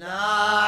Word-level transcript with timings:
No. 0.00 0.67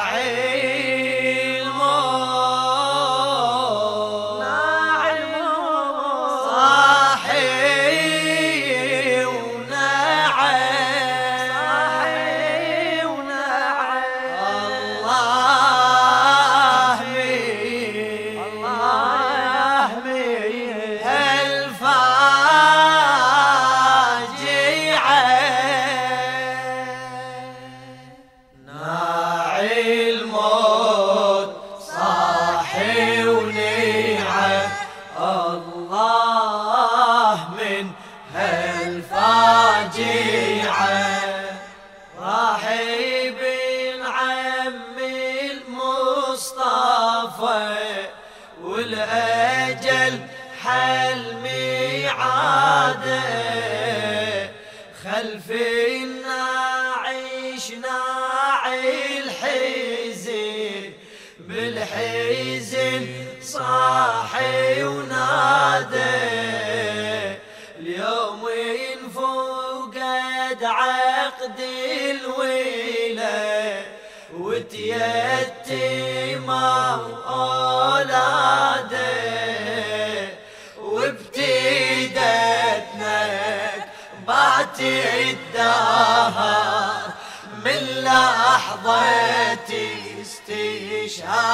والأجل 48.61 50.19
حل 50.63 51.35
ميعاده 51.43 53.21
خلفنا 55.03 56.43
عشنا 57.05 58.01
الحزن 59.17 60.83
بالحزن 61.39 63.05
صاحي 63.41 64.83
ونادى. 64.83 66.01
اليوم 67.79 68.43
فقد 69.15 70.63
عقد 70.63 71.59
الويله 71.59 72.30
وتيتم 74.91 76.49
اولاده 77.29 78.11
وابتدتنا 80.79 82.41
بات 84.27 84.79
الدهر 85.19 86.41
من 87.65 87.81
لحظة 88.03 89.71
استشهادة. 90.21 91.51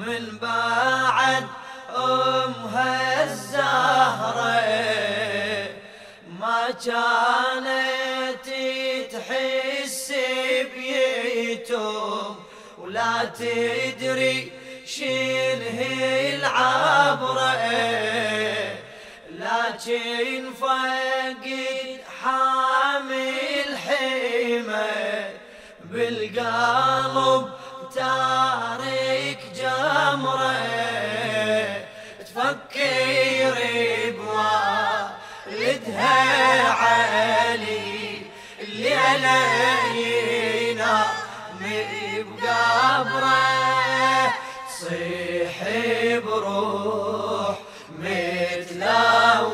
ومن 0.00 0.38
بعد 0.42 1.46
أمها 1.96 3.24
الزهرة. 3.24 4.60
ما 6.40 6.70
كانت 6.84 8.46
تحس 9.12 10.12
بيتم 10.74 12.34
ولا 12.78 13.24
تدري 13.24 14.52
شنه 14.86 15.80
العبرة. 16.34 17.56
لكن 19.30 20.52
فقد 20.60 21.44
حامل 22.22 23.68
حمى 23.86 25.30
بالقلب 25.84 27.55
تفكر 32.46 33.56
بوالدها 35.46 36.18
علي 36.68 38.22
اللي 38.60 38.94
علينا 38.94 40.14
بقبره 42.30 43.14
تصيح 44.68 45.56
بروح 46.24 47.56
متلوعة. 47.98 49.46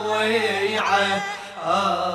الله 1.66 2.11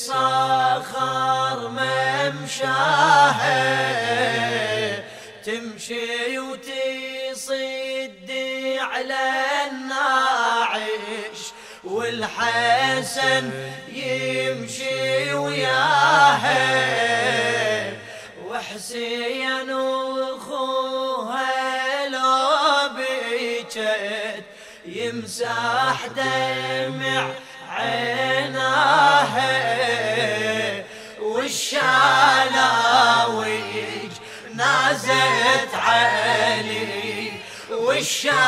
الصخر 0.00 1.68
ممشاها 1.68 3.50
تمشي 5.44 6.38
وتصد 6.38 8.30
على 8.80 9.30
الناعش 9.70 11.40
والحسن 11.84 13.50
يمشي 13.92 15.34
وياها. 15.34 16.60
وحسين 18.48 19.70
واخوها 19.70 21.38
لو 22.08 22.48
بيجت 22.96 24.44
يمسح 24.86 26.06
دمع 26.16 27.30
عيناها 27.80 29.50
والشلاويج 31.22 31.80
نازت 34.54 35.74
علي 35.74 37.32
والشلاويج 37.70 38.40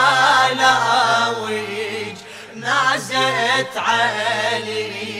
نازت 2.54 3.76
علي. 3.76 5.12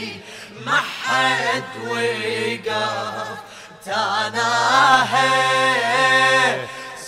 ما 0.65 0.79
حد 1.03 1.63
وقف 1.87 3.37
تناهى 3.85 5.27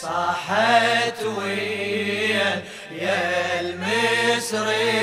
صاحت 0.01 1.19
ويا 1.23 2.63
يا 2.91 3.59
المسرعة 3.59 4.94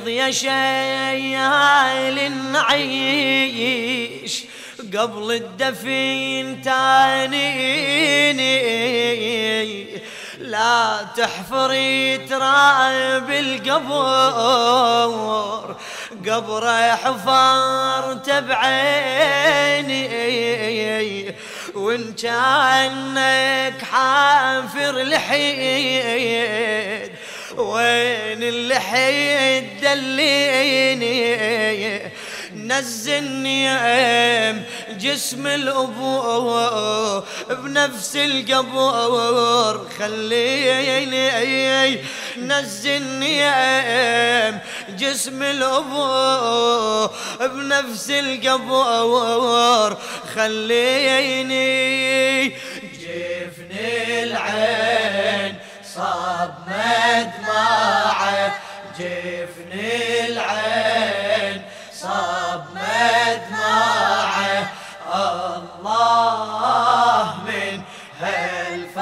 ريض 0.00 0.08
يا 0.08 0.30
شيال 0.30 2.16
نعيش 2.52 4.44
قبل 4.98 5.32
الدفين 5.32 6.62
تانيني. 6.62 7.80
لا 10.38 11.06
تحفري 11.16 12.18
تراب 12.18 13.30
القبر 13.30 14.56
قبر 16.26 16.70
حفرت 16.96 18.30
بعيني 18.30 20.10
وإن 21.74 22.12
كأنك 22.12 23.82
حافر 23.82 25.02
لحيد 25.02 26.40
وين 27.56 28.42
اللحيد 28.42 29.64
دليني 29.82 31.30
نزلني 32.54 33.70
جسم 34.90 35.46
الابو 35.46 37.22
بنفس 37.50 38.16
القبر 38.16 39.86
خليني 39.98 41.98
نزلني 42.36 43.50
جسم 44.98 45.42
الابو 45.42 47.08
بنفس 47.40 48.10
القبر 48.10 49.96
خليني 50.34 51.60
جفن 52.48 53.70
العين 54.22 55.49
صاب 55.94 56.54
مدمعه 56.66 58.52
جفن 58.98 59.72
العين. 60.28 61.62
صاب 61.92 62.64
مدمعه 62.74 64.68
الله 65.14 67.26
من 67.46 67.82
هالفاجعة. 68.20 69.00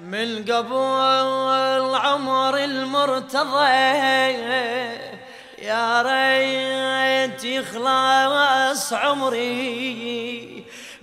من 0.00 0.44
قبل 0.44 1.94
عمر 1.94 2.56
المرتضى 2.56 3.68
يا 5.58 6.02
ريت 6.02 7.44
يخلص 7.44 8.92
عمري. 8.92 10.53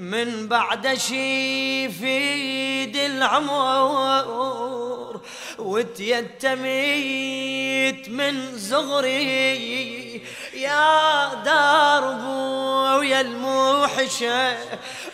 من 0.02 0.48
بعد 0.48 0.94
شي 0.94 1.90
في 1.90 3.06
العمر 3.06 4.32
وتيتميت 5.60 6.90
من 8.10 8.58
زغري. 8.58 10.22
يا 10.54 11.34
درب 11.34 12.26
ويا 13.00 13.22
الموحشة 13.22 14.58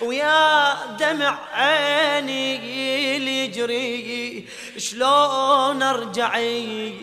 ويا 0.02 0.74
دمع 1.00 1.40
عيني 1.54 3.18
اللي 3.18 3.46
يجري 3.46 4.46
شلون 4.78 5.84
أرجعي 5.84 6.94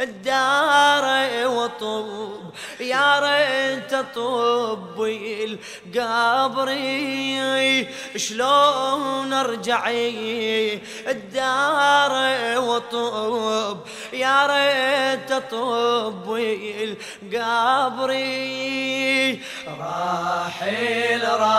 الدار 0.00 1.04
وطوب 1.48 2.54
يا 2.80 3.20
ريت 3.20 3.33
اطب 4.04 4.96
القبري 5.94 7.88
شلون 8.16 9.32
ارجعي 9.32 10.80
الدار 11.08 12.12
وطوب 12.58 13.78
يا 14.12 14.46
ريت 14.46 15.32
اطب 15.32 16.36
القبري 18.04 19.40
راحل 19.80 21.22
راح 21.40 21.53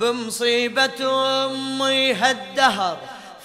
بمصيبة 0.00 1.00
أمي 1.46 2.12
هالدهر 2.14 2.98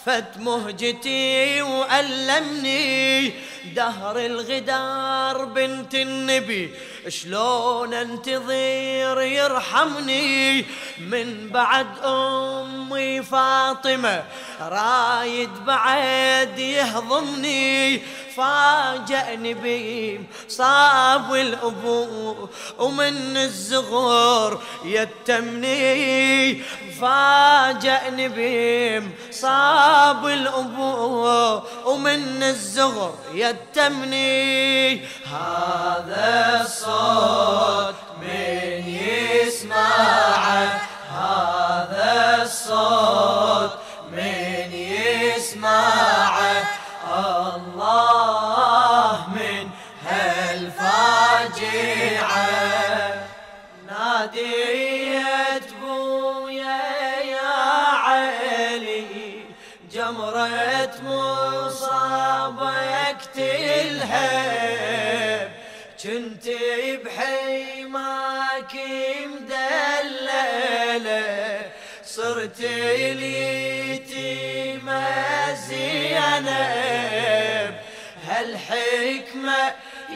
فت 0.05 0.37
مهجتي 0.37 1.61
وألمني 1.61 3.33
دهر 3.75 4.17
الغدار 4.17 5.45
بنت 5.45 5.95
النبي. 5.95 6.71
شلون 7.07 7.93
انتظر 7.93 9.21
يرحمني؟ 9.21 10.65
من 10.99 11.49
بعد 11.49 11.87
أمي 12.05 13.23
فاطمة 13.23 14.23
رايد 14.61 15.49
بعد 15.65 16.59
يهضمني. 16.59 18.01
فاجأني 18.37 19.53
بيم 19.53 20.27
صاب 20.47 21.33
الأبو 21.33 22.49
ومن 22.79 23.37
الزغور 23.37 24.61
يتمني. 24.85 26.61
فاجأني 27.01 28.27
بيم 28.29 29.15
صاب 29.31 30.27
الأبو 30.27 31.61
ومن 31.85 32.43
الزغر 32.43 33.13
يتمني. 33.33 35.05
هذا 35.25 36.61
الصوت 36.61 37.95
من 38.21 38.87
يسمعه 39.41 40.81
هذا 41.11 42.39
الصوت 42.41 43.60
مصابك 61.71 63.17
تلهب. 63.35 65.51
كنت 66.03 66.45
بحيماك 67.05 68.73
مدللة. 69.25 71.21
صرت 72.05 72.59
اليتيمة 72.59 74.23
زينب. 75.67 77.73
هالحكمة 78.27 79.63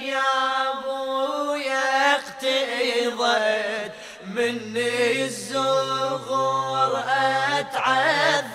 يا 0.02 0.24
أبويا 0.72 2.16
اقتضت 2.16 3.92
مني 4.28 5.24
الزغور 5.24 6.94
أتعذب. 7.60 8.55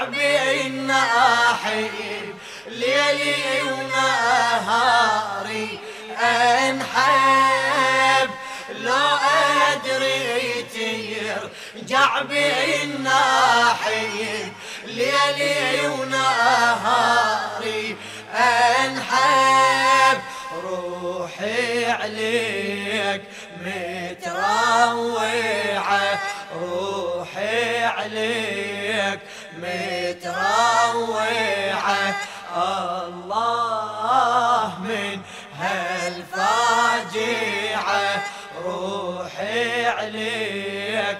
ترجع 0.00 0.08
بالناحب 0.08 1.90
ليلي 2.66 3.62
ونهاري 3.62 5.78
أنحب. 6.22 8.30
لو 8.80 9.16
أدري 9.72 10.66
ترجع 10.74 12.22
بالناحب 12.22 14.02
ليلي 14.86 15.88
ونهاري 15.88 17.96
أنحب. 18.34 20.20
روحي 20.64 21.90
عليك 21.90 23.22
متروعة 23.60 25.20
روحي 26.54 27.84
عليك 27.84 28.79
متروعة. 29.62 31.20
الله 32.56 34.66
من 34.80 35.20
هالفاجعة. 35.58 36.90
روحي 38.64 39.86
عليك 39.86 41.18